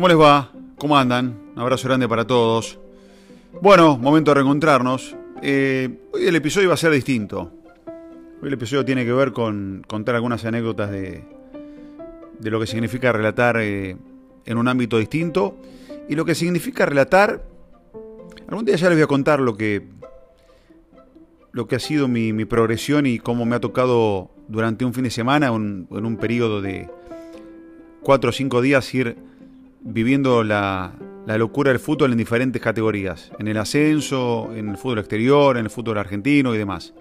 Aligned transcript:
¿Cómo 0.00 0.08
les 0.08 0.18
va? 0.18 0.50
¿Cómo 0.78 0.96
andan? 0.96 1.38
Un 1.54 1.60
abrazo 1.60 1.86
grande 1.86 2.08
para 2.08 2.26
todos. 2.26 2.78
Bueno, 3.60 3.98
momento 3.98 4.30
de 4.30 4.36
reencontrarnos. 4.36 5.14
Eh, 5.42 5.90
hoy 6.14 6.26
el 6.26 6.34
episodio 6.36 6.68
va 6.68 6.74
a 6.74 6.78
ser 6.78 6.90
distinto. 6.92 7.52
Hoy 8.40 8.48
el 8.48 8.54
episodio 8.54 8.82
tiene 8.82 9.04
que 9.04 9.12
ver 9.12 9.32
con 9.32 9.84
contar 9.86 10.14
algunas 10.14 10.42
anécdotas 10.46 10.90
de, 10.90 11.22
de 12.38 12.50
lo 12.50 12.58
que 12.58 12.66
significa 12.66 13.12
relatar 13.12 13.58
eh, 13.60 13.98
en 14.46 14.56
un 14.56 14.68
ámbito 14.68 14.96
distinto 14.96 15.58
y 16.08 16.14
lo 16.14 16.24
que 16.24 16.34
significa 16.34 16.86
relatar. 16.86 17.44
Algún 18.48 18.64
día 18.64 18.76
ya 18.76 18.88
les 18.88 18.96
voy 18.96 19.04
a 19.04 19.06
contar 19.06 19.38
lo 19.40 19.54
que, 19.58 19.86
lo 21.52 21.68
que 21.68 21.76
ha 21.76 21.78
sido 21.78 22.08
mi, 22.08 22.32
progresión 22.46 23.04
y 23.04 23.18
cómo 23.18 23.44
me 23.44 23.54
ha 23.54 23.60
tocado 23.60 24.30
durante 24.48 24.86
un 24.86 24.94
fin 24.94 25.04
de 25.04 25.10
semana, 25.10 25.48
en 25.48 25.86
un 25.90 26.16
periodo 26.16 26.62
de 26.62 26.88
cuatro 28.00 28.30
o 28.30 28.32
cinco 28.32 28.62
días, 28.62 28.94
ir 28.94 29.28
viviendo 29.82 30.44
la, 30.44 30.92
la 31.26 31.38
locura 31.38 31.70
del 31.70 31.80
fútbol 31.80 32.12
en 32.12 32.18
diferentes 32.18 32.60
categorías, 32.60 33.30
en 33.38 33.48
el 33.48 33.56
ascenso, 33.56 34.50
en 34.54 34.68
el 34.68 34.76
fútbol 34.76 34.98
exterior, 34.98 35.56
en 35.56 35.64
el 35.64 35.70
fútbol 35.70 35.98
argentino 35.98 36.54
y 36.54 36.58
demás. 36.58 36.92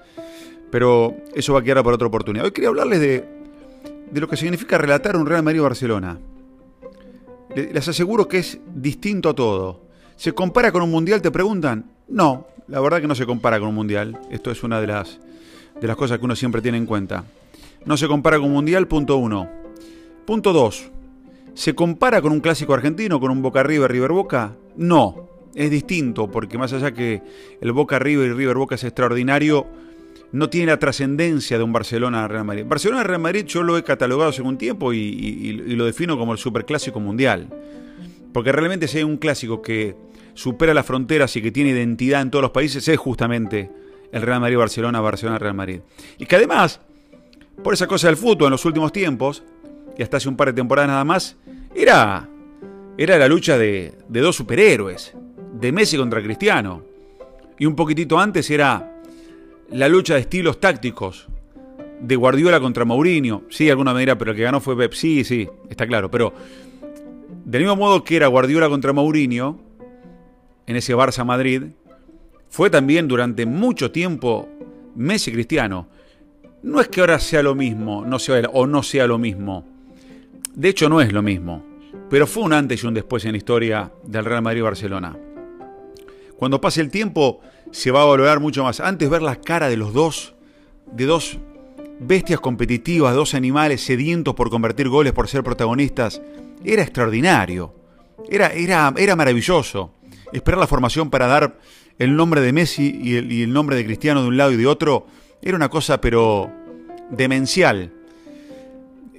Pero 0.72 1.16
eso 1.34 1.54
va 1.54 1.60
a 1.60 1.64
quedar 1.64 1.84
para 1.84 1.96
otra 1.96 2.08
oportunidad. 2.08 2.46
Hoy 2.46 2.52
quería 2.52 2.70
hablarles 2.70 3.00
de, 3.00 3.26
de 4.12 4.22
lo 4.22 4.28
que 4.28 4.38
significa 4.38 4.78
relatar 4.78 5.18
un 5.18 5.26
Real 5.26 5.44
Madrid-Barcelona. 5.44 6.20
Les 7.56 7.88
aseguro 7.88 8.28
que 8.28 8.38
es 8.38 8.60
distinto 8.76 9.30
a 9.30 9.34
todo. 9.34 9.82
¿Se 10.16 10.34
compara 10.34 10.72
con 10.72 10.84
un 10.84 10.92
mundial? 10.92 11.22
Te 11.22 11.32
preguntan. 11.32 11.86
No, 12.08 12.46
la 12.68 12.80
verdad 12.80 13.02
que 13.02 13.08
no 13.08 13.16
se 13.16 13.26
compara 13.26 13.60
con 13.60 13.70
un 13.70 13.76
mundial. 13.76 14.20
Esto 14.30 14.52
es 14.52 14.62
una 14.64 14.80
de 14.80 14.88
las, 14.88 15.20
de 15.82 15.88
las 15.88 15.96
cosas 15.96 16.20
que 16.20 16.26
uno 16.26 16.36
siempre 16.36 16.62
tiene 16.62 16.78
en 16.78 16.86
cuenta. 16.86 17.24
No 17.86 17.98
se 17.98 18.08
compara 18.08 18.38
con 18.38 18.48
un 18.48 18.54
mundial, 18.54 18.88
punto 18.88 19.18
uno. 19.18 19.50
Punto 20.26 20.54
dos. 20.54 20.92
¿Se 21.60 21.76
compara 21.76 22.22
con 22.22 22.32
un 22.32 22.40
clásico 22.40 22.74
argentino, 22.74 23.20
con 23.20 23.32
un 23.32 23.42
Boca 23.42 23.64
River, 23.64 23.92
River 23.92 24.14
Boca? 24.14 24.56
No, 24.78 25.28
es 25.54 25.70
distinto, 25.70 26.32
porque 26.32 26.58
más 26.58 26.72
allá 26.72 26.94
que 26.94 27.22
el 27.60 27.74
Boca 27.74 28.00
River 28.00 28.30
y 28.30 28.34
River 28.34 28.56
Boca 28.56 28.76
es 28.76 28.86
extraordinario, 28.86 29.68
no 30.32 30.50
tiene 30.50 30.68
la 30.68 30.80
trascendencia 30.80 31.58
de 31.58 31.66
un 31.66 31.74
Barcelona-Real 31.74 32.46
Madrid. 32.46 32.64
Barcelona-Real 32.66 33.20
Madrid 33.20 33.44
yo 33.44 33.62
lo 33.64 33.78
he 33.78 33.84
catalogado 33.84 34.30
hace 34.30 34.42
un 34.42 34.58
tiempo 34.58 34.94
y, 34.94 35.00
y, 35.00 35.50
y 35.50 35.76
lo 35.76 35.84
defino 35.84 36.18
como 36.18 36.32
el 36.32 36.38
superclásico 36.38 37.02
mundial. 37.02 37.50
Porque 38.32 38.54
realmente 38.54 38.88
si 38.88 39.00
hay 39.00 39.04
un 39.04 39.18
clásico 39.18 39.62
que 39.62 39.98
supera 40.36 40.74
las 40.74 40.86
fronteras 40.86 41.36
y 41.36 41.42
que 41.42 41.52
tiene 41.52 41.72
identidad 41.72 42.22
en 42.22 42.32
todos 42.32 42.42
los 42.42 42.52
países, 42.52 42.88
es 42.88 42.98
justamente 42.98 43.70
el 44.14 44.22
Real 44.22 44.40
Madrid-Barcelona, 44.40 45.02
Barcelona-Real 45.02 45.56
Madrid. 45.56 45.82
Y 46.20 46.26
que 46.26 46.38
además, 46.38 46.80
por 47.62 47.74
esa 47.74 47.86
cosa 47.86 48.08
del 48.08 48.16
fútbol 48.16 48.46
en 48.46 48.52
los 48.52 48.64
últimos 48.64 48.94
tiempos, 48.94 49.44
y 49.98 50.02
hasta 50.02 50.16
hace 50.16 50.30
un 50.30 50.38
par 50.38 50.48
de 50.48 50.54
temporadas 50.54 50.88
nada 50.88 51.04
más, 51.04 51.36
era, 51.76 52.28
era 52.98 53.18
la 53.18 53.28
lucha 53.28 53.58
de, 53.58 53.94
de 54.08 54.20
dos 54.22 54.36
superhéroes, 54.36 55.14
de 55.54 55.72
Messi 55.72 55.98
contra 55.98 56.22
Cristiano. 56.22 56.84
Y 57.58 57.66
un 57.66 57.76
poquitito 57.76 58.20
antes 58.20 58.50
era 58.50 59.02
la 59.72 59.88
lucha 59.88 60.16
de 60.16 60.22
estilos 60.22 60.60
tácticos, 60.60 61.28
de 62.02 62.16
Guardiola 62.16 62.60
contra 62.60 62.86
Mourinho. 62.86 63.44
Sí, 63.50 63.66
de 63.66 63.72
alguna 63.72 63.94
manera, 63.94 64.18
pero 64.18 64.32
el 64.32 64.38
que 64.38 64.44
ganó 64.44 64.62
fue 64.62 64.78
Pep. 64.78 64.94
Sí, 64.94 65.24
sí, 65.24 65.48
está 65.70 65.86
claro. 65.86 66.10
Pero 66.10 66.34
del 67.46 67.62
mismo 67.62 67.76
modo 67.76 68.04
que 68.04 68.16
era 68.16 68.28
Guardiola 68.28 68.70
contra 68.70 68.94
Mourinho, 68.94 69.60
en 70.66 70.76
ese 70.76 70.96
Barça 70.96 71.26
Madrid, 71.26 71.64
fue 72.50 72.70
también 72.70 73.08
durante 73.08 73.46
mucho 73.46 73.92
tiempo 73.92 74.48
Messi 74.96 75.32
Cristiano. 75.32 75.88
No 76.64 76.82
es 76.82 76.88
que 76.88 77.02
ahora 77.02 77.20
sea 77.20 77.42
lo 77.42 77.56
mismo, 77.56 78.06
no 78.06 78.20
sea, 78.20 78.42
o 78.54 78.68
no 78.68 78.84
sea 78.84 79.08
lo 79.08 79.18
mismo. 79.18 79.66
De 80.60 80.68
hecho, 80.68 80.90
no 80.90 81.00
es 81.00 81.14
lo 81.14 81.22
mismo, 81.22 81.64
pero 82.10 82.28
fue 82.28 82.44
un 82.44 82.52
antes 82.52 82.84
y 82.84 82.86
un 82.86 82.94
después 82.94 83.24
en 83.24 83.32
la 83.32 83.38
historia 83.38 83.94
del 84.04 84.26
Real 84.26 84.42
Madrid-Barcelona. 84.42 85.18
Cuando 86.36 86.60
pase 86.60 86.82
el 86.82 86.92
tiempo, 86.92 87.40
se 87.72 87.92
va 87.92 88.02
a 88.02 88.06
valorar 88.06 88.42
mucho 88.42 88.66
más. 88.66 88.82
Antes 88.82 89.10
ver 89.10 89.22
la 89.22 89.38
cara 89.38 89.70
de 89.70 89.78
los 89.78 89.94
dos, 89.94 90.36
de 90.92 91.06
dos 91.06 91.38
bestias 92.02 92.42
competitivas, 92.42 93.16
dos 93.16 93.36
animales 93.36 93.80
sedientos 93.80 94.36
por 94.36 94.50
convertir 94.50 94.90
goles, 94.90 95.14
por 95.14 95.30
ser 95.30 95.46
protagonistas, 95.46 96.22
era 96.66 96.82
extraordinario. 96.82 97.74
Era, 98.30 98.48
era, 98.48 98.94
era 98.98 99.16
maravilloso. 99.16 99.94
Esperar 100.34 100.60
la 100.60 100.68
formación 100.68 101.10
para 101.10 101.28
dar 101.28 101.58
el 101.98 102.18
nombre 102.18 102.42
de 102.42 102.52
Messi 102.52 103.00
y 103.02 103.16
el, 103.16 103.32
y 103.32 103.44
el 103.44 103.54
nombre 103.54 103.78
de 103.78 103.86
Cristiano 103.86 104.24
de 104.24 104.28
un 104.28 104.36
lado 104.36 104.52
y 104.52 104.58
de 104.58 104.68
otro 104.68 105.08
era 105.42 105.56
una 105.56 105.70
cosa, 105.70 106.02
pero 106.02 106.52
demencial 107.12 107.94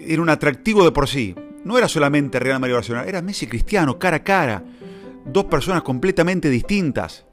era 0.07 0.23
un 0.23 0.29
atractivo 0.29 0.85
de 0.85 0.93
por 0.93 1.09
sí. 1.09 1.35
No 1.65 1.77
era 1.77 1.89
solamente 1.89 2.39
Real 2.39 2.61
Madrid 2.61 2.75
Barcelona, 2.75 3.05
era 3.07 3.23
Messi 3.23 3.47
Cristiano, 3.47 3.99
cara 3.99 4.19
a 4.19 4.25
cara. 4.25 4.65
Dos 5.27 5.45
personas 5.45 5.83
completamente 5.83 6.49
distintas. 6.49 7.27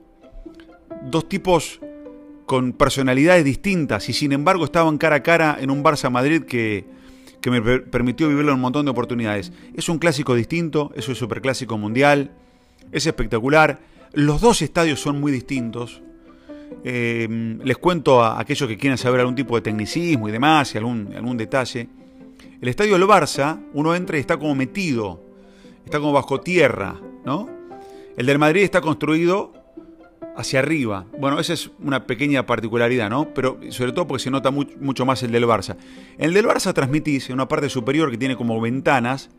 Dos 1.03 1.29
tipos 1.29 1.79
con 2.45 2.73
personalidades 2.73 3.43
distintas 3.43 4.07
y 4.07 4.13
sin 4.13 4.31
embargo 4.31 4.63
estaban 4.65 4.97
cara 4.97 5.17
a 5.17 5.23
cara 5.23 5.57
en 5.59 5.69
un 5.69 5.83
Barça 5.83 6.09
Madrid 6.09 6.43
que, 6.43 6.85
que 7.41 7.51
me 7.51 7.61
permitió 7.61 8.29
vivirlo 8.29 8.51
en 8.51 8.55
un 8.55 8.61
montón 8.61 8.85
de 8.85 8.91
oportunidades. 8.91 9.51
Es 9.75 9.89
un 9.89 9.99
clásico 9.99 10.33
distinto, 10.33 10.91
es 10.95 11.07
un 11.09 11.15
superclásico 11.15 11.77
mundial, 11.77 12.31
es 12.91 13.05
espectacular. 13.05 13.79
Los 14.13 14.41
dos 14.41 14.61
estadios 14.61 14.99
son 15.01 15.19
muy 15.19 15.31
distintos. 15.31 16.01
Eh, 16.83 17.57
les 17.63 17.77
cuento 17.77 18.23
a 18.23 18.39
aquellos 18.39 18.67
que 18.67 18.77
quieran 18.77 18.97
saber 18.97 19.19
algún 19.19 19.35
tipo 19.35 19.55
de 19.55 19.61
tecnicismo 19.61 20.29
y 20.29 20.31
demás, 20.31 20.73
y 20.73 20.77
algún, 20.77 21.13
algún 21.15 21.37
detalle. 21.37 21.87
El 22.59 22.69
estadio 22.69 22.93
del 22.93 23.03
Barça, 23.03 23.61
uno 23.73 23.93
entra 23.93 24.17
y 24.17 24.19
está 24.19 24.37
como 24.37 24.55
metido, 24.55 25.21
está 25.85 25.99
como 25.99 26.11
bajo 26.11 26.41
tierra, 26.41 26.99
¿no? 27.23 27.47
El 28.17 28.25
del 28.25 28.39
Madrid 28.39 28.63
está 28.63 28.81
construido 28.81 29.53
hacia 30.35 30.59
arriba. 30.59 31.05
Bueno, 31.19 31.39
esa 31.39 31.53
es 31.53 31.69
una 31.79 32.07
pequeña 32.07 32.47
particularidad, 32.47 33.11
¿no? 33.11 33.31
Pero 33.35 33.59
sobre 33.69 33.91
todo 33.91 34.07
porque 34.07 34.23
se 34.23 34.31
nota 34.31 34.49
mucho 34.49 35.05
más 35.05 35.21
el 35.21 35.31
del 35.31 35.45
Barça. 35.45 35.77
El 36.17 36.33
del 36.33 36.47
Barça 36.47 36.73
transmitís 36.73 37.29
en 37.29 37.35
una 37.35 37.47
parte 37.47 37.69
superior 37.69 38.09
que 38.09 38.17
tiene 38.17 38.35
como 38.35 38.59
ventanas. 38.59 39.29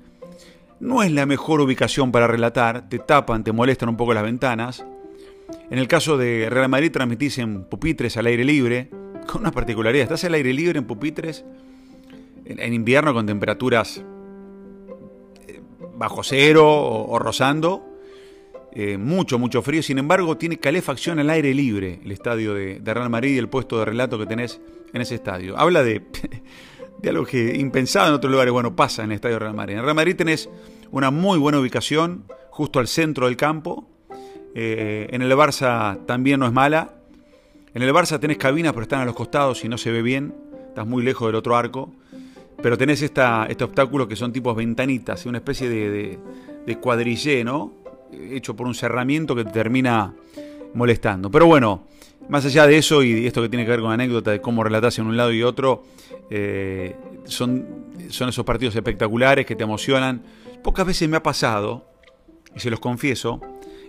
No 0.79 1.03
es 1.03 1.11
la 1.11 1.27
mejor 1.27 1.61
ubicación 1.61 2.13
para 2.13 2.29
relatar, 2.29 2.89
te 2.89 3.01
tapan, 3.01 3.43
te 3.43 3.51
molestan 3.51 3.89
un 3.89 3.97
poco 3.97 4.15
las 4.15 4.23
ventanas. 4.23 4.87
En 5.71 5.79
el 5.79 5.89
caso 5.89 6.17
de 6.17 6.49
Real 6.51 6.69
Madrid 6.69 6.93
transmitís 6.93 7.39
en 7.39 7.65
pupitres 7.65 8.17
al 8.17 8.27
aire 8.27 8.45
libre, 8.45 8.91
con 9.27 9.41
una 9.41 9.51
particularidad. 9.51 10.05
Estás 10.05 10.23
al 10.23 10.35
aire 10.35 10.53
libre 10.53 10.79
en 10.79 10.85
pupitres 10.85 11.45
en 12.49 12.73
invierno 12.73 13.13
con 13.13 13.27
temperaturas 13.27 14.03
eh, 15.47 15.61
bajo 15.97 16.23
cero 16.23 16.67
o, 16.67 17.19
rozando, 17.19 17.85
eh, 18.73 18.97
mucho, 18.97 19.39
mucho 19.39 19.63
frío. 19.63 19.83
Sin 19.83 19.99
embargo, 19.99 20.37
tiene 20.37 20.59
calefacción 20.59 21.19
al 21.19 21.31
aire 21.31 21.53
libre 21.55 22.01
el 22.05 22.13
estadio 22.13 22.55
de, 22.55 22.81
de, 22.81 22.95
Real 22.95 23.11
Madrid 23.11 23.35
y 23.35 23.39
el 23.39 23.49
puesto 23.49 23.79
de 23.79 23.85
relato 23.85 24.19
que 24.19 24.27
tenés 24.27 24.61
en 24.93 25.01
ese 25.01 25.15
estadio. 25.17 25.59
Habla 25.59 25.83
de, 25.83 26.03
de 26.99 27.09
algo 27.09 27.25
que 27.25 27.57
impensado 27.57 28.09
en 28.09 28.15
otros 28.15 28.31
lugares, 28.31 28.53
bueno, 28.53 28.75
pasa 28.75 29.05
en 29.05 29.11
el 29.11 29.17
estadio 29.17 29.37
de 29.37 29.41
Real 29.41 29.55
Madrid. 29.55 29.77
En 29.77 29.83
Real 29.83 29.95
Madrid 29.95 30.17
tenés 30.17 30.49
una 30.91 31.11
muy 31.11 31.39
buena 31.39 31.61
ubicación, 31.61 32.25
justo 32.51 32.79
al 32.79 32.89
centro 32.89 33.27
del 33.27 33.37
campo. 33.37 33.89
Eh, 34.55 35.09
en 35.11 35.23
el 35.23 35.31
Barça 35.33 36.05
también 36.07 36.41
no 36.41 36.47
es 36.47 36.53
mala. 36.53 36.95
En 37.75 37.83
el 37.83 37.93
Barça 37.93 38.19
tenés 38.19 38.39
cabinas, 38.39 38.73
pero 38.73 38.83
están 38.83 39.01
a 39.01 39.05
los 39.05 39.15
costados 39.15 39.65
y 39.65 39.69
no 39.69 39.79
se 39.79 39.93
ve 39.93 40.03
bien. 40.03 40.35
Estás 40.69 40.87
muy 40.87 41.03
lejos 41.03 41.29
del 41.29 41.37
otro 41.37 41.57
arco. 41.57 41.93
Pero 42.61 42.77
tenés 42.77 43.03
esta, 43.03 43.47
este 43.47 43.65
obstáculo 43.65 44.09
que 44.09 44.17
son 44.17 44.33
tipos 44.33 44.57
ventanitas, 44.57 45.27
una 45.27 45.39
especie 45.39 45.69
de, 45.69 46.19
de, 46.67 46.79
cuadrillé, 46.79 47.45
¿no? 47.45 47.73
Hecho 48.13 48.57
por 48.57 48.67
un 48.67 48.75
cerramiento 48.75 49.37
que 49.37 49.45
te 49.45 49.53
termina 49.53 50.15
molestando. 50.75 51.31
Pero 51.31 51.47
bueno, 51.47 51.85
más 52.29 52.45
allá 52.45 52.67
de 52.67 52.79
eso 52.79 53.03
y 53.03 53.27
esto 53.27 53.43
que 53.43 53.49
tiene 53.49 53.65
que 53.65 53.71
ver 53.71 53.81
con 53.81 53.89
la 53.89 53.95
anécdota 53.95 54.33
de 54.33 54.41
cómo 54.41 54.65
relatás 54.65 54.99
en 54.99 55.07
un 55.07 55.17
lado 55.17 55.33
y 55.33 55.43
otro, 55.43 55.85
eh, 56.31 56.97
son, 57.25 57.67
esos 58.09 58.45
partidos 58.45 58.75
espectaculares 58.75 59.47
que 59.47 59.55
te 59.55 59.63
emocionan. 59.63 60.23
Pocas 60.63 60.85
veces 60.85 61.09
me 61.09 61.17
ha 61.17 61.23
pasado, 61.23 61.87
y 62.57 62.61
se 62.61 62.71
los 62.71 62.81
confieso, 62.81 63.41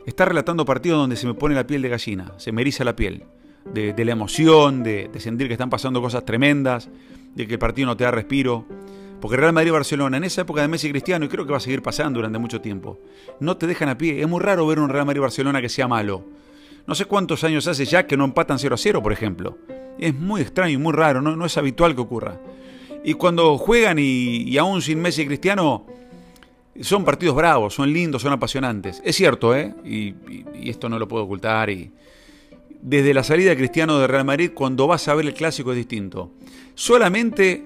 estar 0.05 0.27
relatando 0.27 0.63
partidos 0.63 0.99
donde 0.99 1.15
se 1.15 1.25
me 1.25 1.33
pone 1.33 1.55
la 1.55 1.65
piel 1.65 1.81
de 1.81 1.89
gallina, 1.89 2.33
se 2.37 2.51
me 2.51 2.61
eriza 2.61 2.83
la 2.83 2.95
piel, 2.95 3.23
de, 3.73 4.05
la 4.05 4.11
emoción, 4.11 4.83
de 4.83 5.09
sentir 5.17 5.47
que 5.47 5.53
están 5.53 5.69
pasando 5.69 6.01
cosas 6.01 6.23
tremendas 6.23 6.89
que 7.47 7.53
el 7.53 7.59
partido 7.59 7.87
no 7.87 7.97
te 7.97 8.03
da 8.03 8.11
respiro. 8.11 8.65
Porque 9.19 9.35
Real 9.35 9.53
Madrid-Barcelona, 9.53 10.17
en 10.17 10.23
esa 10.23 10.41
época 10.41 10.61
de 10.61 10.67
Messi 10.67 10.87
y 10.87 10.91
Cristiano, 10.91 11.25
y 11.25 11.27
creo 11.27 11.45
que 11.45 11.51
va 11.51 11.57
a 11.57 11.61
seguir 11.61 11.81
pasando 11.81 12.19
durante 12.19 12.39
mucho 12.39 12.61
tiempo, 12.61 12.99
no 13.39 13.57
te 13.57 13.67
dejan 13.67 13.89
a 13.89 13.97
pie. 13.97 14.21
Es 14.21 14.27
muy 14.27 14.39
raro 14.39 14.65
ver 14.65 14.79
un 14.79 14.89
Real 14.89 15.05
Madrid-Barcelona 15.05 15.61
que 15.61 15.69
sea 15.69 15.87
malo. 15.87 16.23
No 16.87 16.95
sé 16.95 17.05
cuántos 17.05 17.43
años 17.43 17.67
hace 17.67 17.85
ya 17.85 18.07
que 18.07 18.15
no 18.15 18.23
empatan 18.23 18.57
0 18.57 18.75
a 18.75 18.77
0, 18.77 19.03
por 19.03 19.11
ejemplo. 19.11 19.57
Es 19.99 20.15
muy 20.15 20.41
extraño 20.41 20.73
y 20.73 20.77
muy 20.77 20.93
raro, 20.93 21.21
no, 21.21 21.35
no 21.35 21.45
es 21.45 21.57
habitual 21.57 21.93
que 21.93 22.01
ocurra. 22.01 22.39
Y 23.03 23.13
cuando 23.13 23.57
juegan 23.57 23.97
y, 23.99 24.57
aún 24.57 24.81
sin 24.81 25.01
Messi 25.01 25.23
y 25.23 25.27
Cristiano, 25.27 25.85
son 26.81 27.03
partidos 27.03 27.35
bravos, 27.35 27.73
son 27.73 27.91
lindos, 27.91 28.21
son 28.21 28.31
apasionantes. 28.31 29.01
Es 29.03 29.17
cierto, 29.17 29.55
¿eh? 29.55 29.75
Y, 29.83 30.07
y, 30.07 30.45
y 30.61 30.69
esto 30.69 30.87
no 30.87 30.97
lo 30.97 31.07
puedo 31.07 31.25
ocultar. 31.25 31.69
Y 31.69 31.91
desde 32.81 33.13
la 33.13 33.23
salida 33.23 33.51
de 33.51 33.57
Cristiano 33.57 33.99
de 33.99 34.07
Real 34.07 34.25
Madrid, 34.25 34.51
cuando 34.53 34.87
vas 34.87 35.07
a 35.07 35.15
ver 35.15 35.25
el 35.25 35.33
clásico 35.33 35.71
es 35.71 35.77
distinto 35.77 36.31
solamente 36.79 37.65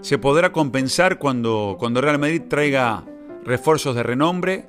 se 0.00 0.16
podrá 0.16 0.50
compensar 0.50 1.18
cuando, 1.18 1.76
cuando 1.78 2.00
Real 2.00 2.18
Madrid 2.18 2.44
traiga 2.48 3.04
refuerzos 3.44 3.94
de 3.94 4.02
renombre 4.02 4.64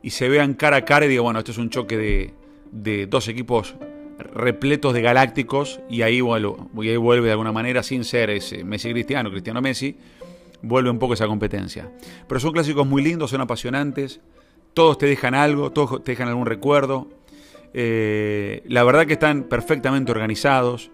y 0.00 0.10
se 0.10 0.28
vean 0.28 0.54
cara 0.54 0.76
a 0.76 0.84
cara 0.84 1.06
y 1.06 1.08
diga, 1.08 1.22
bueno, 1.22 1.40
esto 1.40 1.50
es 1.50 1.58
un 1.58 1.68
choque 1.68 1.96
de, 1.96 2.34
de 2.70 3.08
dos 3.08 3.26
equipos 3.26 3.74
repletos 4.32 4.94
de 4.94 5.02
galácticos 5.02 5.80
y 5.90 6.02
ahí, 6.02 6.20
y 6.20 6.88
ahí 6.88 6.96
vuelve 6.96 7.26
de 7.26 7.32
alguna 7.32 7.50
manera, 7.50 7.82
sin 7.82 8.04
ser 8.04 8.30
ese 8.30 8.62
Messi 8.62 8.92
Cristiano, 8.92 9.28
Cristiano 9.32 9.60
Messi, 9.60 9.96
vuelve 10.62 10.88
un 10.88 11.00
poco 11.00 11.14
esa 11.14 11.26
competencia. 11.26 11.90
Pero 12.28 12.38
son 12.38 12.52
clásicos 12.52 12.86
muy 12.86 13.02
lindos, 13.02 13.32
son 13.32 13.40
apasionantes, 13.40 14.20
todos 14.72 14.98
te 14.98 15.06
dejan 15.06 15.34
algo, 15.34 15.72
todos 15.72 16.04
te 16.04 16.12
dejan 16.12 16.28
algún 16.28 16.46
recuerdo. 16.46 17.08
Eh, 17.74 18.62
la 18.66 18.84
verdad 18.84 19.06
que 19.06 19.14
están 19.14 19.44
perfectamente 19.44 20.12
organizados. 20.12 20.90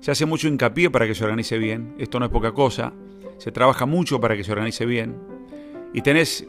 Se 0.00 0.10
hace 0.10 0.26
mucho 0.26 0.48
hincapié 0.48 0.90
para 0.90 1.06
que 1.06 1.14
se 1.14 1.24
organice 1.24 1.58
bien. 1.58 1.94
Esto 1.98 2.18
no 2.18 2.26
es 2.26 2.32
poca 2.32 2.52
cosa. 2.52 2.92
Se 3.38 3.52
trabaja 3.52 3.86
mucho 3.86 4.20
para 4.20 4.36
que 4.36 4.44
se 4.44 4.52
organice 4.52 4.86
bien. 4.86 5.16
Y 5.92 6.02
tenés 6.02 6.46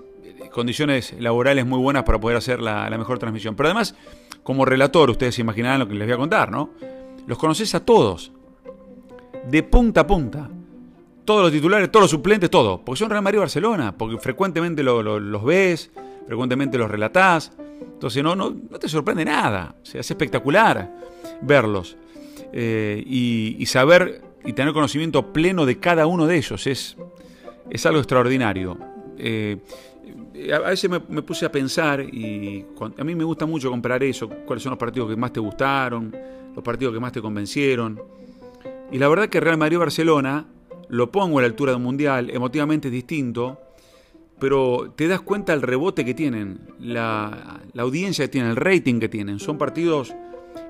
condiciones 0.52 1.14
laborales 1.20 1.66
muy 1.66 1.80
buenas 1.80 2.04
para 2.04 2.20
poder 2.20 2.38
hacer 2.38 2.60
la, 2.60 2.90
mejor 2.98 3.20
transmisión. 3.20 3.56
Pero 3.56 3.68
además, 3.68 3.96
como 4.44 4.66
relator, 4.66 5.10
ustedes 5.10 5.36
se 5.36 5.42
imaginarán 5.42 5.80
lo 5.80 5.88
que 5.88 5.96
les 5.96 6.08
voy 6.08 6.14
a 6.14 6.18
contar, 6.18 6.52
¿no? 6.52 6.72
Los 7.28 7.38
conoces 7.38 7.74
a 7.76 7.86
todos. 7.86 8.32
De 9.48 9.64
punta 9.64 10.02
a 10.02 10.08
punta. 10.08 10.50
Todos 11.26 11.44
los 11.44 11.52
titulares, 11.52 11.92
todos 11.92 12.06
los 12.06 12.12
suplentes, 12.12 12.50
todo. 12.50 12.82
Porque 12.84 13.00
son 13.00 13.10
Real 13.10 13.24
Madrid 13.24 13.40
Barcelona. 13.40 13.96
Porque 13.96 14.18
frecuentemente 14.18 14.84
los 14.84 15.44
ves, 15.44 15.92
frecuentemente 16.28 16.78
los 16.78 16.90
relatás. 16.90 17.52
Entonces 17.82 18.24
no, 18.24 18.36
no, 18.36 18.56
no 18.70 18.80
te 18.80 18.88
sorprende 18.88 19.26
nada. 19.26 19.76
Se 19.84 20.00
hace 20.00 20.14
espectacular 20.14 20.90
verlos. 21.42 21.98
Eh, 22.52 23.04
y, 23.06 23.66
saber 23.66 24.22
y 24.44 24.54
tener 24.54 24.74
conocimiento 24.74 25.32
pleno 25.32 25.66
de 25.66 25.80
cada 25.80 26.08
uno 26.08 26.26
de 26.26 26.38
ellos 26.38 26.66
es, 26.68 26.98
es 27.70 27.86
algo 27.86 28.00
extraordinario. 28.00 28.78
Eh, 29.18 29.58
a 30.54 30.60
veces 30.60 30.90
me, 30.90 31.22
puse 31.22 31.46
a 31.46 31.52
pensar 31.52 32.02
y 32.02 32.66
a 32.98 33.04
mí 33.04 33.14
me 33.14 33.24
gusta 33.24 33.46
mucho 33.46 33.70
comprar 33.70 34.02
eso, 34.04 34.30
cuáles 34.30 34.64
son 34.64 34.72
los 34.72 34.80
partidos 34.80 35.10
que 35.10 35.18
más 35.18 35.34
te 35.34 35.40
gustaron, 35.40 36.16
los 36.56 36.64
partidos 36.64 36.94
que 36.94 37.00
más 37.00 37.12
te 37.12 37.22
convencieron. 37.22 38.02
Y 38.92 38.98
la 38.98 39.10
verdad 39.10 39.28
que 39.28 39.40
Real 39.40 39.58
Madrid-Barcelona 39.58 40.48
lo 40.88 41.12
pongo 41.12 41.40
a 41.40 41.42
la 41.42 41.48
altura 41.48 41.74
de 41.74 41.76
un 41.76 41.84
mundial, 41.84 42.30
emotivamente 42.30 42.88
es 42.88 42.94
distinto, 42.94 43.60
pero 44.40 44.94
te 44.96 45.08
das 45.08 45.22
cuenta 45.22 45.54
el 45.54 45.62
rebote 45.62 46.06
que 46.06 46.14
tienen, 46.14 46.62
la, 46.80 47.62
audiencia 47.78 48.26
que 48.26 48.30
tienen, 48.30 48.52
el 48.52 48.56
rating 48.56 49.00
que 49.00 49.10
tienen. 49.10 49.40
Son 49.40 49.58
partidos 49.58 50.14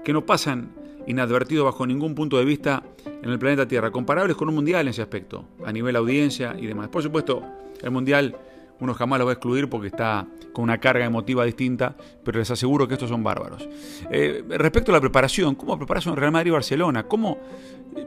que 0.03 0.11
no 0.11 0.25
pasan 0.25 0.71
inadvertidos 1.05 1.65
bajo 1.65 1.85
ningún 1.85 2.15
punto 2.15 2.37
de 2.37 2.45
vista 2.45 2.83
en 3.05 3.29
el 3.29 3.39
planeta 3.39 3.67
Tierra, 3.67 3.91
comparables 3.91 4.35
con 4.35 4.49
un 4.49 4.55
mundial 4.55 4.81
en 4.81 4.89
ese 4.89 5.01
aspecto, 5.01 5.45
a 5.65 5.71
nivel 5.71 5.95
audiencia 5.95 6.55
y 6.59 6.65
demás. 6.65 6.89
Por 6.89 7.03
supuesto, 7.03 7.43
el 7.81 7.91
mundial 7.91 8.35
uno 8.79 8.93
jamás 8.93 9.19
lo 9.19 9.25
va 9.25 9.31
a 9.31 9.33
excluir 9.33 9.69
porque 9.69 9.87
está 9.87 10.25
con 10.53 10.63
una 10.63 10.79
carga 10.79 11.05
emotiva 11.05 11.43
distinta, 11.45 11.95
pero 12.23 12.39
les 12.39 12.49
aseguro 12.49 12.87
que 12.87 12.93
estos 12.93 13.09
son 13.09 13.23
bárbaros. 13.23 13.67
Eh, 14.09 14.43
respecto 14.49 14.91
a 14.91 14.95
la 14.95 15.01
preparación, 15.01 15.55
¿cómo 15.55 15.77
preparas 15.77 16.05
un 16.05 16.15
Real 16.15 16.31
Madrid 16.31 16.51
Barcelona? 16.51 17.03
¿Cómo? 17.03 17.37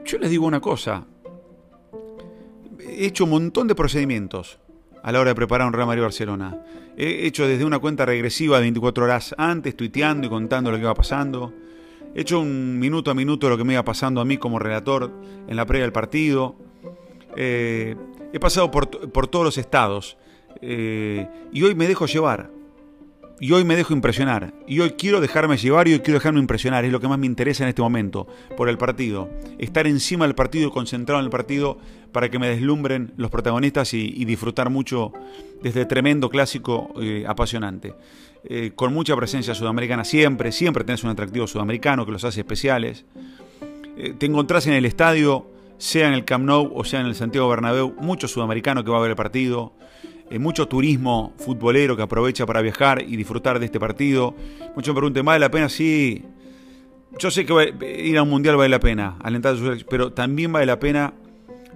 Yo 0.04 0.18
les 0.18 0.30
digo 0.30 0.46
una 0.46 0.60
cosa. 0.60 1.04
He 2.80 3.06
hecho 3.06 3.24
un 3.24 3.30
montón 3.30 3.68
de 3.68 3.74
procedimientos 3.74 4.58
a 5.02 5.12
la 5.12 5.20
hora 5.20 5.30
de 5.30 5.34
preparar 5.34 5.66
un 5.66 5.72
Real 5.72 5.86
Madrid 5.86 6.02
Barcelona. 6.02 6.56
He 6.96 7.26
hecho 7.26 7.46
desde 7.46 7.64
una 7.64 7.78
cuenta 7.78 8.06
regresiva 8.06 8.56
de 8.56 8.62
24 8.62 9.04
horas 9.04 9.34
antes, 9.38 9.76
tuiteando 9.76 10.26
y 10.26 10.30
contando 10.30 10.70
lo 10.70 10.76
que 10.76 10.82
iba 10.82 10.94
pasando. 10.94 11.52
He 12.14 12.20
hecho 12.20 12.40
un 12.40 12.78
minuto 12.78 13.10
a 13.10 13.14
minuto 13.14 13.48
lo 13.48 13.56
que 13.56 13.64
me 13.64 13.72
iba 13.72 13.84
pasando 13.84 14.20
a 14.20 14.24
mí 14.24 14.36
como 14.36 14.58
relator 14.58 15.10
en 15.48 15.56
la 15.56 15.66
previa 15.66 15.84
del 15.84 15.92
partido. 15.92 16.56
Eh, 17.36 17.96
he 18.32 18.38
pasado 18.38 18.70
por, 18.70 19.10
por 19.10 19.26
todos 19.26 19.44
los 19.44 19.58
estados. 19.58 20.18
Eh, 20.60 21.26
y 21.52 21.62
hoy 21.62 21.74
me 21.74 21.88
dejo 21.88 22.06
llevar. 22.06 22.50
Y 23.42 23.50
hoy 23.50 23.64
me 23.64 23.74
dejo 23.74 23.92
impresionar. 23.92 24.54
Y 24.68 24.78
hoy 24.78 24.90
quiero 24.90 25.20
dejarme 25.20 25.56
llevar 25.56 25.88
y 25.88 25.94
hoy 25.94 25.98
quiero 25.98 26.20
dejarme 26.20 26.38
impresionar. 26.38 26.84
Es 26.84 26.92
lo 26.92 27.00
que 27.00 27.08
más 27.08 27.18
me 27.18 27.26
interesa 27.26 27.64
en 27.64 27.70
este 27.70 27.82
momento 27.82 28.28
por 28.56 28.68
el 28.68 28.78
partido. 28.78 29.28
Estar 29.58 29.88
encima 29.88 30.26
del 30.26 30.36
partido 30.36 30.68
y 30.68 30.70
concentrado 30.70 31.18
en 31.18 31.24
el 31.24 31.30
partido 31.30 31.76
para 32.12 32.30
que 32.30 32.38
me 32.38 32.48
deslumbren 32.48 33.12
los 33.16 33.32
protagonistas 33.32 33.94
y, 33.94 34.24
disfrutar 34.26 34.70
mucho 34.70 35.10
de 35.60 35.70
este 35.70 35.84
tremendo 35.86 36.30
clásico 36.30 36.94
eh, 37.02 37.24
apasionante. 37.26 37.96
Eh, 38.44 38.70
con 38.76 38.94
mucha 38.94 39.16
presencia 39.16 39.56
sudamericana 39.56 40.04
siempre. 40.04 40.52
Siempre 40.52 40.84
tenés 40.84 41.02
un 41.02 41.10
atractivo 41.10 41.48
sudamericano 41.48 42.06
que 42.06 42.12
los 42.12 42.22
hace 42.22 42.42
especiales. 42.42 43.06
te 44.20 44.24
encontrás 44.24 44.68
en 44.68 44.74
el 44.74 44.84
estadio, 44.84 45.50
sea 45.78 46.06
en 46.06 46.14
el 46.14 46.24
Camp 46.24 46.44
Nou 46.44 46.70
o 46.76 46.84
sea 46.84 47.00
en 47.00 47.06
el 47.06 47.16
Santiago 47.16 47.48
Bernabéu, 47.48 47.92
mucho 47.98 48.28
sudamericano 48.28 48.84
que 48.84 48.92
va 48.92 48.98
a 48.98 49.00
ver 49.00 49.10
el 49.10 49.16
partido. 49.16 49.72
Eh, 50.32 50.38
mucho 50.38 50.66
turismo 50.66 51.34
futbolero 51.36 51.94
que 51.94 52.00
aprovecha 52.00 52.46
para 52.46 52.62
viajar 52.62 53.04
y 53.06 53.16
disfrutar 53.16 53.58
de 53.58 53.66
este 53.66 53.78
partido. 53.78 54.34
Muchos 54.74 54.94
me 54.94 55.00
preguntan, 55.00 55.26
¿vale 55.26 55.38
la 55.38 55.50
pena? 55.50 55.68
Sí. 55.68 56.24
Yo 57.18 57.30
sé 57.30 57.44
que 57.44 57.74
ir 58.02 58.16
a 58.16 58.22
un 58.22 58.30
mundial 58.30 58.56
vale 58.56 58.70
la 58.70 58.80
pena, 58.80 59.18
alentar 59.22 59.54
pero 59.90 60.14
también 60.14 60.50
vale 60.50 60.64
la 60.64 60.80
pena 60.80 61.12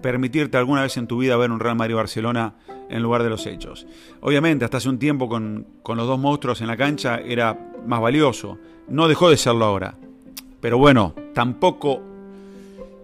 permitirte 0.01 0.57
alguna 0.57 0.81
vez 0.81 0.97
en 0.97 1.07
tu 1.07 1.19
vida 1.19 1.37
ver 1.37 1.51
un 1.51 1.61
Real 1.61 1.77
Madrid-Barcelona 1.77 2.55
en 2.89 3.03
lugar 3.03 3.23
de 3.23 3.29
los 3.29 3.45
hechos. 3.45 3.87
Obviamente, 4.23 4.65
hasta 4.65 4.79
hace 4.79 4.89
un 4.89 4.99
tiempo 4.99 5.29
con, 5.29 5.67
con 5.83 5.99
los 5.99 6.07
dos 6.07 6.19
monstruos 6.19 6.63
en 6.63 6.69
la 6.69 6.79
cancha 6.79 7.19
era 7.19 7.75
más 7.87 8.01
valioso. 8.01 8.57
No 8.89 9.07
dejó 9.07 9.29
de 9.29 9.37
serlo 9.37 9.67
ahora. 9.67 9.99
Pero 10.63 10.79
bueno, 10.79 11.15
tampoco 11.35 12.01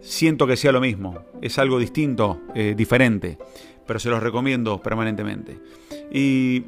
siento 0.01 0.47
que 0.47 0.57
sea 0.57 0.73
lo 0.73 0.81
mismo. 0.81 1.19
Es 1.43 1.59
algo 1.59 1.79
distinto, 1.79 2.41
eh, 2.55 2.73
diferente 2.75 3.37
pero 3.87 3.99
se 3.99 4.11
los 4.11 4.23
recomiendo 4.23 4.81
permanentemente. 4.81 5.59
Y 6.13 6.65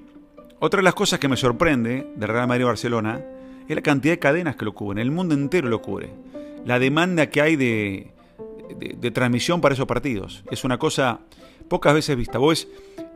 otra 0.58 0.78
de 0.78 0.84
las 0.84 0.94
cosas 0.94 1.18
que 1.18 1.28
me 1.28 1.36
sorprende 1.36 2.06
de 2.14 2.26
Real 2.26 2.48
Madrid 2.48 2.64
Barcelona 2.64 3.20
es 3.68 3.74
la 3.74 3.82
cantidad 3.82 4.14
de 4.14 4.18
cadenas 4.18 4.56
que 4.56 4.64
lo 4.64 4.74
cubren, 4.74 4.98
el 4.98 5.10
mundo 5.10 5.34
entero 5.34 5.68
lo 5.68 5.80
cubre. 5.80 6.10
La 6.64 6.78
demanda 6.78 7.28
que 7.28 7.40
hay 7.40 7.56
de, 7.56 8.10
de, 8.78 9.10
transmisión 9.10 9.60
para 9.60 9.74
esos 9.74 9.86
partidos. 9.86 10.44
Es 10.50 10.64
una 10.64 10.78
cosa 10.78 11.20
pocas 11.68 11.94
veces 11.94 12.16
vista. 12.16 12.38
Vos 12.38 12.68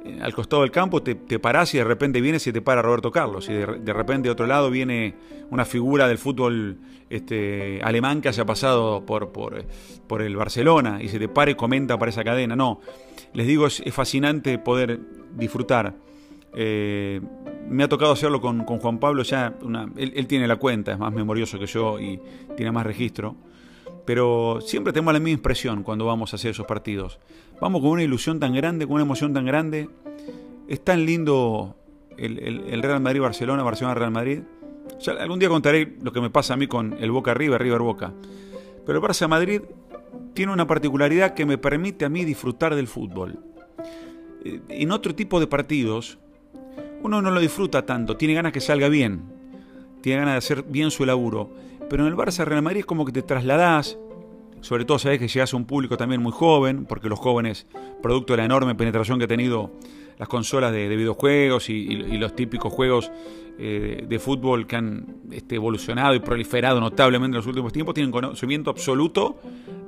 eh, 0.05 0.19
al 0.23 0.35
costado 0.35 0.63
del 0.63 0.71
campo 0.71 1.03
te, 1.03 1.15
te, 1.15 1.39
parás 1.39 1.75
y 1.75 1.79
de 1.79 1.85
repente 1.85 2.21
vienes 2.21 2.47
y 2.47 2.53
te 2.53 2.61
para 2.61 2.83
Roberto 2.83 3.11
Carlos. 3.11 3.49
Y 3.49 3.55
de, 3.55 3.93
repente 3.93 4.29
de 4.29 4.33
otro 4.33 4.47
lado 4.47 4.71
viene 4.71 5.15
una 5.51 5.65
figura 5.65 6.09
del 6.09 6.19
fútbol 6.19 6.79
este, 7.11 7.81
alemán 7.83 8.21
que 8.21 8.29
haya 8.29 8.45
pasado 8.45 9.05
por, 9.05 9.33
por, 9.33 9.65
por 10.07 10.23
el 10.23 10.37
Barcelona 10.37 11.03
y 11.03 11.09
se 11.09 11.19
te 11.19 11.29
para 11.29 11.51
y 11.51 11.55
comenta 11.55 11.99
para 11.99 12.11
esa 12.11 12.25
cadena. 12.25 12.57
No, 12.57 12.81
les 13.33 13.47
digo, 13.47 13.67
es, 13.67 13.83
fascinante 13.93 14.59
poder 14.59 15.01
disfrutar. 15.37 15.95
Eh, 16.55 17.21
me 17.69 17.85
ha 17.85 17.89
tocado 17.89 18.13
hacerlo 18.13 18.41
con, 18.41 18.65
Juan 18.65 18.99
Pablo, 18.99 19.23
ya 19.23 19.55
él, 19.97 20.27
tiene 20.27 20.47
la 20.47 20.57
cuenta, 20.57 20.93
es 20.93 20.99
más 20.99 21.13
memorioso 21.13 21.59
que 21.59 21.67
yo 21.67 22.01
y 22.01 22.19
tiene 22.57 22.73
más 22.73 22.87
registro. 22.87 23.37
Pero 24.09 24.63
siempre 24.63 24.95
tenemos 24.95 25.13
la 25.13 25.21
misma 25.21 25.35
impresión 25.35 25.83
cuando 25.83 26.07
vamos 26.07 26.33
a 26.33 26.37
hacer 26.37 26.53
esos 26.53 26.67
partidos. 26.67 27.19
Vamos 27.61 27.83
con 27.83 27.91
una 27.91 28.03
ilusión 28.03 28.41
tan 28.41 28.55
grande, 28.55 28.87
con 28.87 28.95
una 28.95 29.03
emoción 29.03 29.35
tan 29.35 29.45
grande. 29.45 29.91
Es 30.67 30.83
tan 30.83 31.05
lindo 31.05 31.77
el, 32.17 32.83
Real 32.83 33.03
Madrid-Barcelona, 33.03 33.63
Barcelona-Real 33.63 34.11
Madrid. 34.11 34.41
algún 35.21 35.39
día 35.39 35.51
contaré 35.51 35.99
lo 36.01 36.11
que 36.11 36.23
me 36.23 36.31
pasa 36.31 36.55
a 36.55 36.57
mí 36.57 36.67
con 36.67 36.97
el 36.99 37.11
Boca 37.11 37.35
River, 37.35 37.61
River 37.61 37.81
Boca. 37.81 38.15
Pero 38.87 38.99
el 38.99 39.05
Barça 39.05 39.29
Madrid 39.29 39.61
tiene 40.33 40.55
una 40.55 40.67
particularidad 40.67 41.35
que 41.35 41.45
me 41.45 41.59
permite 41.59 42.07
a 42.07 42.09
mí 42.09 42.25
disfrutar 42.25 42.75
del 42.77 42.87
fútbol. 42.87 43.39
Eh, 44.43 44.63
en 44.71 44.91
otro 44.91 45.15
tipo 45.15 45.39
de 45.39 45.49
partidos, 45.49 46.17
uno 47.03 47.21
no 47.21 47.31
lo 47.31 47.41
disfruta 47.41 47.85
tanto, 47.85 48.17
tiene 48.17 48.33
ganas 48.33 48.55
que 48.55 48.63
salga 48.63 48.89
bien, 48.89 49.21
tiene 50.01 50.21
ganas 50.21 50.33
de 50.33 50.39
hacer 50.39 50.63
bien 50.63 50.91
su 50.91 51.05
laburo. 51.05 51.68
Pero 51.89 52.07
en 52.07 52.09
el 52.09 52.17
Barça 52.17 52.45
Real 52.45 52.63
Madrid 52.63 52.81
es 52.81 52.87
como 52.87 53.05
que 53.05 53.13
te 53.13 53.23
trasladás, 53.23 53.99
sobre 54.61 54.85
todo 54.85 54.99
sabés 54.99 55.19
que 55.19 55.29
llegas 55.29 55.55
a 55.55 55.57
un 55.57 55.65
público 55.65 55.97
también 55.97 56.23
muy 56.23 56.33
joven, 56.33 56.85
porque 56.85 57.09
los 57.09 57.19
jóvenes, 57.19 57.67
producto 58.03 58.35
de 58.35 58.39
la 58.39 58.45
enorme 58.45 58.75
penetración 58.75 59.19
que 59.19 59.25
ha 59.25 59.29
tenido 59.29 59.73
las 60.19 60.29
consolas 60.29 60.73
de, 60.73 60.89
videojuegos 60.89 61.71
y, 61.71 62.19
los 62.19 62.35
típicos 62.35 62.73
juegos 62.73 63.11
eh, 63.59 64.05
de 64.07 64.19
fútbol 64.19 64.67
que 64.67 64.77
han 64.77 65.07
este, 65.31 65.55
evolucionado 65.57 66.15
y 66.15 66.21
proliferado 66.21 66.81
notablemente 66.81 67.37
en 67.37 67.39
los 67.39 67.47
últimos 67.47 67.73
tiempos, 67.73 67.95
tienen 67.95 68.11
conocimiento 68.11 68.71
absoluto 68.71 69.39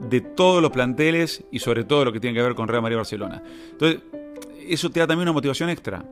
de 0.09 0.21
todos 0.21 0.63
los 0.63 0.71
planteles 0.71 1.45
y 1.51 1.59
sobre 1.59 1.85
todo 1.85 2.05
lo 2.05 2.13
que 2.13 2.21
tiene 2.21 2.37
que 2.37 2.43
ver 2.43 2.55
con 2.55 2.69
Real 2.69 2.83
Madrid 2.83 2.97
Barcelona. 2.97 3.43
Entonces, 3.73 4.01
eso 4.69 4.91
te 4.91 5.01
da 5.01 5.07
también 5.07 5.29
una 5.29 5.33
motivación 5.33 5.69
extra 5.69 6.05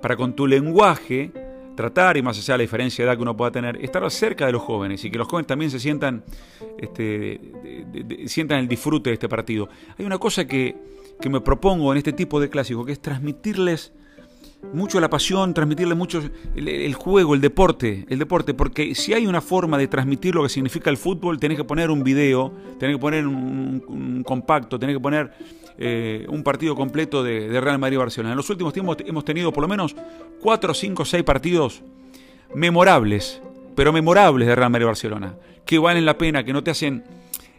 para 0.00 0.16
con 0.16 0.34
tu 0.34 0.46
lenguaje 0.46 1.30
tratar, 1.76 2.16
y 2.16 2.22
más 2.22 2.38
allá 2.38 2.54
de 2.54 2.58
la 2.58 2.62
diferencia 2.62 3.04
de 3.04 3.10
edad 3.10 3.16
que 3.16 3.22
uno 3.22 3.36
pueda 3.36 3.50
tener, 3.50 3.76
estar 3.84 4.08
cerca 4.10 4.46
de 4.46 4.52
los 4.52 4.62
jóvenes 4.62 5.04
y 5.04 5.10
que 5.10 5.18
los 5.18 5.28
jóvenes 5.28 5.46
también 5.46 5.70
se 5.70 5.80
sientan, 5.80 6.24
este, 6.78 7.40
sientan 8.26 8.58
el 8.58 8.68
disfrute 8.68 9.10
de 9.10 9.14
este 9.14 9.28
partido. 9.28 9.68
Hay 9.98 10.04
una 10.04 10.18
cosa 10.18 10.46
que, 10.46 10.76
que 11.20 11.28
me 11.28 11.40
propongo 11.40 11.92
en 11.92 11.98
este 11.98 12.12
tipo 12.12 12.40
de 12.40 12.50
clásicos, 12.50 12.86
que 12.86 12.92
es 12.92 13.00
transmitirles 13.00 13.92
mucho 14.72 15.00
la 15.00 15.10
pasión, 15.10 15.54
transmitirle 15.54 15.94
mucho 15.94 16.22
el, 16.54 16.94
juego, 16.94 17.34
el 17.34 17.40
deporte, 17.40 18.06
el 18.08 18.18
deporte, 18.18 18.54
porque 18.54 18.94
si 18.94 19.12
hay 19.12 19.26
una 19.26 19.40
forma 19.40 19.76
de 19.76 19.88
transmitir 19.88 20.34
lo 20.34 20.42
que 20.42 20.48
significa 20.48 20.88
el 20.88 20.96
fútbol, 20.96 21.38
tenés 21.38 21.58
que 21.58 21.64
poner 21.64 21.90
un 21.90 22.04
video, 22.04 22.52
tenés 22.78 22.96
que 22.96 23.00
poner 23.00 23.26
un, 23.26 24.22
compacto, 24.24 24.78
tenés 24.78 24.96
que 24.96 25.00
poner 25.00 25.32
eh, 25.78 26.26
un 26.28 26.42
partido 26.42 26.74
completo 26.74 27.22
de, 27.22 27.60
Real 27.60 27.78
Madrid-Barcelona. 27.78 28.32
En 28.32 28.36
los 28.36 28.50
últimos 28.50 28.72
tiempos 28.72 28.96
hemos 29.04 29.24
tenido 29.24 29.52
por 29.52 29.62
lo 29.62 29.68
menos 29.68 29.94
4, 30.40 30.74
5, 30.74 31.04
6 31.04 31.22
partidos 31.22 31.82
memorables, 32.54 33.42
pero 33.74 33.92
memorables 33.92 34.48
de 34.48 34.54
Real 34.54 34.70
Madrid-Barcelona, 34.70 35.36
que 35.64 35.78
valen 35.78 36.04
la 36.04 36.18
pena, 36.18 36.44
que 36.44 36.52
no 36.52 36.62
te 36.62 36.70
hacen 36.70 37.04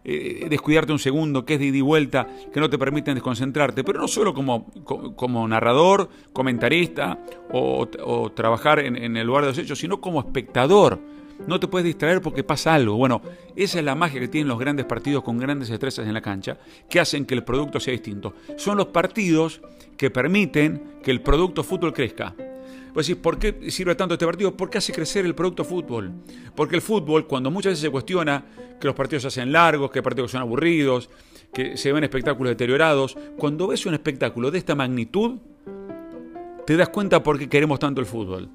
eh, 0.05 0.47
descuidarte 0.49 0.91
un 0.91 0.99
segundo, 0.99 1.45
que 1.45 1.53
es 1.53 1.59
de 1.59 1.67
ida 1.67 1.77
y 1.77 1.81
vuelta, 1.81 2.27
que 2.53 2.59
no 2.59 2.69
te 2.69 2.77
permiten 2.77 3.13
desconcentrarte, 3.13 3.83
pero 3.85 4.01
no 4.01 4.07
solo 4.07 4.33
como, 4.33 4.69
como 5.15 5.47
narrador, 5.47 6.09
comentarista 6.33 7.19
o, 7.51 7.87
trabajar 8.35 8.79
en, 8.79 8.97
en, 8.97 9.15
el 9.15 9.25
lugar 9.25 9.43
de 9.43 9.49
los 9.51 9.57
hechos, 9.57 9.79
sino 9.79 10.01
como 10.01 10.19
espectador. 10.19 10.99
No 11.47 11.59
te 11.59 11.67
puedes 11.67 11.85
distraer 11.85 12.21
porque 12.21 12.43
pasa 12.43 12.73
algo. 12.73 12.95
Bueno, 12.95 13.21
esa 13.55 13.79
es 13.79 13.85
la 13.85 13.95
magia 13.95 14.19
que 14.19 14.27
tienen 14.27 14.47
los 14.47 14.59
grandes 14.59 14.85
partidos 14.85 15.23
con 15.23 15.37
grandes 15.37 15.69
estrellas 15.69 16.05
en 16.05 16.13
la 16.13 16.21
cancha, 16.21 16.57
que 16.89 16.99
hacen 16.99 17.25
que 17.25 17.33
el 17.33 17.43
producto 17.43 17.79
sea 17.79 17.91
distinto. 17.91 18.33
Son 18.57 18.77
los 18.77 18.87
partidos 18.87 19.61
que 19.97 20.09
permiten 20.09 20.99
que 21.03 21.11
el 21.11 21.21
producto 21.21 21.63
fútbol 21.63 21.93
crezca. 21.93 22.35
Pues 22.93 23.07
decir, 23.07 23.21
¿por 23.21 23.39
qué 23.39 23.71
sirve 23.71 23.95
tanto 23.95 24.13
este 24.13 24.25
partido? 24.25 24.55
Porque 24.55 24.77
hace 24.77 24.93
crecer 24.93 25.25
el 25.25 25.33
producto 25.33 25.63
fútbol. 25.65 26.11
Porque 26.55 26.75
el 26.75 26.81
fútbol, 26.81 27.25
cuando 27.25 27.49
muchas 27.49 27.71
veces 27.71 27.81
se 27.81 27.89
cuestiona 27.89 28.45
que 28.79 28.87
los 28.87 28.95
partidos 28.95 29.23
se 29.23 29.27
hacen 29.29 29.51
largos, 29.51 29.89
que 29.89 30.03
partidos 30.03 30.31
son 30.31 30.41
aburridos, 30.41 31.09
que 31.51 31.75
se 31.75 31.91
ven 31.91 32.03
espectáculos 32.03 32.51
deteriorados, 32.51 33.17
cuando 33.37 33.67
ves 33.67 33.85
un 33.87 33.95
espectáculo 33.95 34.51
de 34.51 34.59
esta 34.59 34.75
magnitud, 34.75 35.39
te 36.67 36.77
das 36.77 36.89
cuenta 36.89 37.23
por 37.23 37.39
qué 37.39 37.49
queremos 37.49 37.79
tanto 37.79 37.99
el 37.99 38.07
fútbol. 38.07 38.49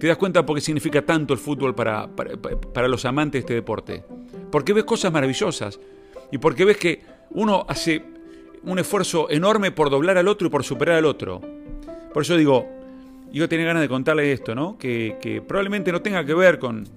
Te 0.00 0.06
das 0.06 0.16
cuenta 0.16 0.46
por 0.46 0.56
qué 0.56 0.62
significa 0.62 1.02
tanto 1.02 1.34
el 1.34 1.38
fútbol 1.38 1.74
para, 1.74 2.08
para, 2.08 2.88
los 2.88 3.04
amantes 3.04 3.32
de 3.34 3.38
este 3.40 3.54
deporte. 3.54 4.02
Porque 4.50 4.72
ves 4.72 4.84
cosas 4.84 5.12
maravillosas. 5.12 5.78
Y 6.32 6.38
porque 6.38 6.64
ves 6.64 6.78
que 6.78 7.02
uno 7.32 7.66
hace 7.68 8.02
un 8.62 8.78
esfuerzo 8.78 9.28
enorme 9.28 9.72
por 9.72 9.90
doblar 9.90 10.16
al 10.16 10.26
otro 10.26 10.46
y 10.46 10.50
por 10.50 10.64
superar 10.64 10.96
al 10.96 11.04
otro. 11.04 11.42
Por 12.14 12.22
eso 12.22 12.34
digo, 12.38 12.66
yo 13.30 13.46
tenía 13.46 13.66
ganas 13.66 13.82
de 13.82 13.90
contarle 13.90 14.32
esto, 14.32 14.54
¿no? 14.54 14.78
Que, 14.78 15.42
probablemente 15.46 15.92
no 15.92 16.00
tenga 16.00 16.24
que 16.24 16.32
ver 16.32 16.58
con, 16.58 16.88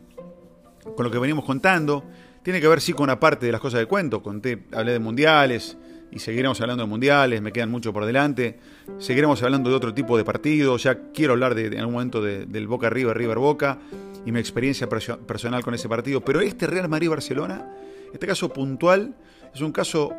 con, 0.95 1.03
lo 1.03 1.11
que 1.11 1.19
venimos 1.19 1.43
contando. 1.43 2.05
Tiene 2.41 2.61
que 2.61 2.69
ver 2.69 2.79
sí 2.79 2.93
con 2.93 3.03
una 3.03 3.19
parte 3.19 3.45
de 3.45 3.51
las 3.51 3.59
cosas 3.59 3.81
que 3.81 3.85
cuento. 3.85 4.23
Conté, 4.23 4.63
hablé 4.71 4.93
de 4.93 4.99
mundiales 4.99 5.77
y 6.13 6.19
seguiremos 6.19 6.61
hablando 6.61 6.83
de 6.83 6.89
mundiales, 6.89 7.41
me 7.41 7.51
quedan 7.51 7.71
mucho 7.71 7.91
por 7.91 8.05
delante. 8.05 8.59
Seguiremos 8.99 9.41
hablando 9.41 9.69
de 9.69 9.75
otro 9.75 9.93
tipo 9.93 10.15
de 10.15 10.23
partidos. 10.23 10.83
Ya 10.83 11.11
quiero 11.11 11.33
hablar 11.33 11.55
de, 11.55 11.67
en 11.67 11.79
algún 11.79 11.93
momento 11.93 12.21
del 12.21 12.67
Boca 12.67 12.89
River, 12.89 13.17
River 13.17 13.39
Boca 13.39 13.79
y 14.25 14.31
mi 14.31 14.39
experiencia 14.39 14.87
personal 14.87 15.63
con 15.63 15.73
ese 15.73 15.89
partido. 15.89 16.21
Pero 16.21 16.41
este 16.41 16.67
Real 16.67 16.87
Madrid-Barcelona, 16.87 17.67
este 18.13 18.27
caso 18.27 18.49
puntual, 18.49 19.15
es 19.53 19.61
un 19.61 19.71
caso 19.71 20.13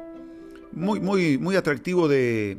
muy, 0.72 0.98
muy, 0.98 1.38
muy 1.38 1.54
atractivo 1.54 2.08
de, 2.08 2.58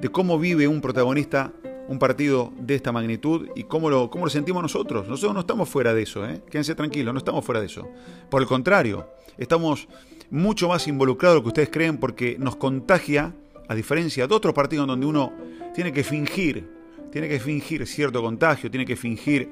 de 0.00 0.08
cómo 0.08 0.38
vive 0.38 0.68
un 0.68 0.80
protagonista 0.80 1.52
un 1.88 2.00
partido 2.00 2.52
de 2.58 2.74
esta 2.74 2.90
magnitud 2.90 3.48
y 3.54 3.62
cómo 3.62 3.88
lo, 3.88 4.10
cómo 4.10 4.24
lo 4.24 4.30
sentimos 4.30 4.60
nosotros. 4.60 5.08
Nosotros 5.08 5.34
no 5.34 5.40
estamos 5.40 5.68
fuera 5.68 5.94
de 5.94 6.02
eso, 6.02 6.26
¿eh? 6.26 6.42
quédense 6.50 6.74
tranquilos, 6.74 7.14
no 7.14 7.18
estamos 7.18 7.44
fuera 7.44 7.60
de 7.60 7.66
eso. 7.66 7.88
Por 8.28 8.42
el 8.42 8.48
contrario, 8.48 9.08
estamos 9.38 9.86
mucho 10.30 10.68
más 10.68 10.86
involucrados 10.88 11.34
de 11.34 11.38
lo 11.38 11.42
que 11.42 11.48
ustedes 11.48 11.70
creen 11.70 11.98
porque 11.98 12.36
nos 12.38 12.56
contagia, 12.56 13.34
a 13.68 13.74
diferencia 13.74 14.26
de 14.26 14.34
otros 14.34 14.54
partidos 14.54 14.86
donde 14.86 15.06
uno 15.06 15.32
tiene 15.74 15.92
que 15.92 16.04
fingir, 16.04 16.68
tiene 17.10 17.28
que 17.28 17.40
fingir 17.40 17.86
cierto 17.86 18.22
contagio, 18.22 18.70
tiene 18.70 18.86
que 18.86 18.96
fingir 18.96 19.48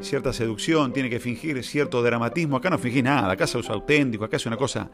cierta 0.00 0.32
seducción, 0.32 0.92
tiene 0.92 1.10
que 1.10 1.20
fingir 1.20 1.62
cierto 1.64 2.02
dramatismo. 2.02 2.56
Acá 2.56 2.70
no 2.70 2.78
fingís 2.78 3.02
nada, 3.02 3.32
acá 3.32 3.44
es 3.44 3.54
auténtico, 3.54 4.24
acá 4.24 4.36
es 4.36 4.46
una 4.46 4.56
cosa 4.56 4.90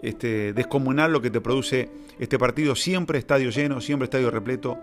este, 0.00 0.52
descomunal 0.52 1.12
lo 1.12 1.20
que 1.20 1.30
te 1.30 1.40
produce 1.40 1.90
este 2.18 2.38
partido. 2.38 2.74
Siempre 2.74 3.18
estadio 3.18 3.50
lleno, 3.50 3.80
siempre 3.80 4.04
estadio 4.04 4.30
repleto 4.30 4.78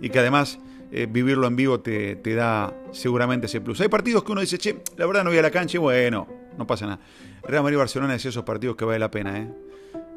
y 0.00 0.10
que 0.10 0.18
además 0.18 0.58
eh, 0.92 1.06
vivirlo 1.08 1.46
en 1.46 1.56
vivo 1.56 1.80
te, 1.80 2.16
da 2.34 2.74
seguramente 2.92 3.46
ese 3.46 3.60
plus. 3.60 3.80
Hay 3.80 3.88
partidos 3.88 4.24
que 4.24 4.32
uno 4.32 4.40
dice, 4.40 4.58
che, 4.58 4.76
la 4.96 5.06
verdad 5.06 5.24
no 5.24 5.30
voy 5.30 5.38
a 5.38 5.42
la 5.42 5.50
cancha 5.50 5.76
y 5.76 5.80
bueno, 5.80 6.26
no 6.56 6.66
pasa 6.66 6.86
nada. 6.86 7.00
Real 7.42 7.62
Madrid 7.62 7.78
Barcelona 7.78 8.14
es 8.14 8.24
esos 8.24 8.44
partidos 8.44 8.76
que 8.76 8.84
vale 8.84 8.98
la 8.98 9.10
pena, 9.10 9.38
¿eh? 9.38 9.48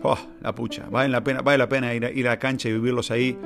Oh, 0.03 0.17
la 0.41 0.53
pucha, 0.53 0.87
vale 0.89 1.09
la 1.09 1.23
pena, 1.23 1.41
vale 1.41 1.57
la 1.57 1.69
pena 1.69 1.93
ir 1.93 2.05
a, 2.05 2.11
ir 2.11 2.27
a 2.27 2.31
la 2.31 2.39
cancha 2.39 2.67
y 2.67 2.73
vivirlos 2.73 3.09
ahí 3.11 3.37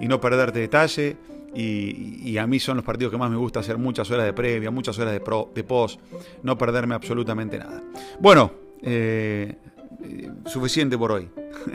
y 0.00 0.06
no 0.06 0.20
perderte 0.20 0.60
detalle. 0.60 1.16
Y, 1.54 2.36
a 2.36 2.46
mí 2.46 2.60
son 2.60 2.76
los 2.76 2.84
partidos 2.84 3.10
que 3.10 3.16
más 3.16 3.30
me 3.30 3.36
gusta 3.36 3.60
hacer 3.60 3.78
muchas 3.78 4.10
horas 4.10 4.26
de 4.26 4.34
previa, 4.34 4.70
muchas 4.70 4.98
horas 4.98 5.14
de, 5.14 5.20
pro, 5.20 5.50
de 5.54 5.64
post, 5.64 5.98
no 6.42 6.58
perderme 6.58 6.94
absolutamente 6.94 7.58
nada. 7.58 7.82
Bueno, 8.20 8.52
eh, 8.82 9.56
eh, 10.02 10.30
suficiente 10.44 10.98
por 10.98 11.12
hoy. 11.12 11.30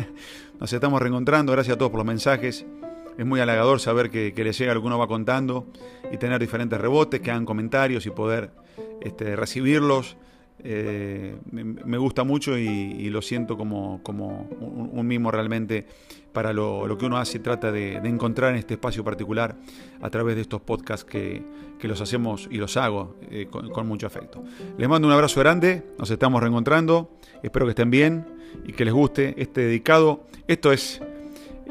Nos 0.60 0.72
estamos 0.72 1.01
reencontrando, 1.01 1.51
gracias 1.51 1.75
a 1.75 1.77
todos 1.79 1.89
por 1.89 1.98
los 1.98 2.05
mensajes 2.05 2.63
es 3.17 3.25
muy 3.25 3.39
halagador 3.39 3.79
saber 3.79 4.10
que, 4.10 4.34
que 4.34 4.43
les 4.43 4.58
llega 4.58 4.74
lo 4.74 4.81
que 4.81 4.88
uno 4.88 4.98
va 4.98 5.08
contando 5.08 5.67
y 6.12 6.17
tener 6.17 6.39
diferentes 6.39 6.79
rebotes, 6.79 7.22
que 7.22 7.31
hagan 7.31 7.46
comentarios 7.46 8.05
y 8.05 8.10
poder 8.10 8.51
este, 9.01 9.36
recibirlos. 9.36 10.17
Eh, 10.63 11.36
me, 11.51 11.98
gusta 11.98 12.24
mucho 12.24 12.58
y, 12.58 13.10
lo 13.10 13.22
siento 13.22 13.58
como, 13.58 14.01
como 14.03 14.48
un, 14.60 15.08
mimo 15.08 15.32
realmente 15.32 15.86
para 16.32 16.53
lo, 16.53 16.98
que 16.98 17.06
uno 17.06 17.18
hace 17.18 17.39
trata 17.39 17.72
de, 17.72 17.96
encontrar 17.98 18.51
en 18.51 18.58
este 18.58 18.75
espacio 18.75 19.03
particular 19.03 19.56
a 20.01 20.10
través 20.10 20.36
de 20.36 20.41
estos 20.41 20.62
podcasts 20.62 21.06
que, 21.06 21.44
los 21.82 22.00
hacemos 22.00 22.48
y 22.51 22.58
los 22.58 22.77
hago 22.77 23.15
eh, 23.32 23.48
con, 23.50 23.70
con, 23.70 23.88
mucho 23.88 24.06
afecto. 24.06 24.44
Les 24.77 24.88
mando 24.88 25.08
un 25.08 25.13
abrazo 25.13 25.39
grande, 25.39 25.84
nos 25.98 26.12
estamos 26.12 26.39
reencontrando, 26.41 27.10
espero 27.41 27.65
que 27.65 27.72
estén 27.72 27.89
bien 27.89 28.25
y 28.65 28.74
que 28.74 28.86
les 28.86 28.94
guste 28.94 29.34
este 29.41 29.62
dedicado. 29.62 30.27
Esto 30.48 30.72
es 30.72 31.01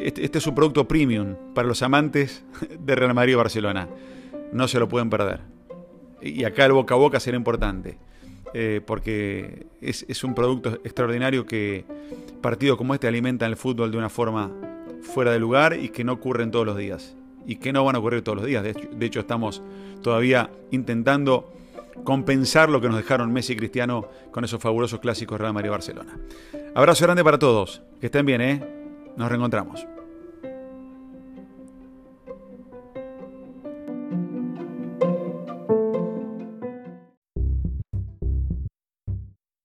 este, 0.00 0.24
este, 0.24 0.38
es 0.38 0.46
un 0.46 0.54
producto 0.54 0.88
premium 0.88 1.36
para 1.54 1.68
los 1.68 1.82
amantes 1.82 2.42
de 2.78 2.94
Real 2.94 3.14
Madrid 3.14 3.32
y 3.32 3.36
Barcelona. 3.36 3.88
No 4.52 4.66
se 4.66 4.78
lo 4.78 4.88
pueden 4.88 5.10
perder. 5.10 5.40
Y 6.22 6.44
acá 6.44 6.66
el 6.66 6.72
boca 6.72 6.94
a 6.94 6.98
boca 6.98 7.20
será 7.20 7.36
importante. 7.36 7.98
Eh, 8.52 8.80
porque 8.84 9.66
es, 9.80 10.24
un 10.24 10.34
producto 10.34 10.70
extraordinario 10.84 11.46
que 11.46 11.84
partidos 12.40 12.76
como 12.76 12.94
este 12.94 13.06
alimentan 13.06 13.50
el 13.50 13.56
fútbol 13.56 13.92
de 13.92 13.98
una 13.98 14.08
forma 14.08 14.50
fuera 15.02 15.30
de 15.30 15.38
lugar 15.38 15.78
y 15.80 15.90
que 15.90 16.04
no 16.04 16.14
ocurren 16.14 16.50
todos 16.50 16.66
los 16.66 16.76
días. 16.76 17.14
Y 17.46 17.56
que 17.56 17.72
no 17.72 17.84
van 17.84 17.96
a 17.96 17.98
ocurrir 17.98 18.22
todos 18.22 18.36
los 18.36 18.46
días. 18.46 18.62
De 18.62 18.70
hecho, 18.70 18.88
de 18.92 19.06
hecho 19.06 19.20
estamos 19.20 19.62
todavía 20.02 20.50
intentando 20.70 21.52
compensar 22.04 22.68
lo 22.68 22.80
que 22.80 22.88
nos 22.88 22.96
dejaron 22.96 23.32
Messi 23.32 23.54
y 23.54 23.56
Cristiano 23.56 24.08
con 24.30 24.44
esos 24.44 24.60
fabulosos 24.60 25.00
clásicos 25.00 25.40
Real 25.40 25.52
Madrid 25.52 25.68
y 25.68 25.70
Barcelona. 25.70 26.18
Abrazo 26.74 27.04
grande 27.04 27.24
para 27.24 27.38
todos. 27.38 27.82
Que 28.00 28.06
estén 28.06 28.26
bien, 28.26 28.40
¿eh? 28.40 28.62
Nos 29.16 29.28
reencontramos. 29.28 29.86